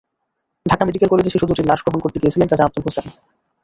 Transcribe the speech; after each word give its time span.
Dhaka 0.65 0.83
medical 0.85 1.09
কলেজে 1.09 1.33
শিশু 1.33 1.45
দুটির 1.49 1.69
লাশ 1.69 1.79
গ্রহণ 1.83 1.99
করতে 2.01 2.17
গিয়েছিলেন 2.21 2.49
চাচা 2.49 2.65
আবুল 2.67 2.81
হোসেন। 2.85 3.05